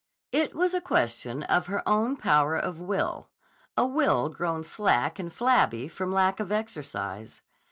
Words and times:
It 0.31 0.55
was 0.55 0.73
a 0.73 0.81
question 0.81 1.43
of 1.43 1.67
her 1.67 1.87
own 1.87 2.17
power 2.17 2.55
of 2.57 2.79
will, 2.79 3.29
a 3.77 3.85
will 3.85 4.29
grown 4.29 4.63
slack 4.63 5.19
and 5.19 5.31
flabby 5.31 5.87
from 5.87 6.11
lack 6.11 6.39
of 6.39 6.51
exercise. 6.51 7.43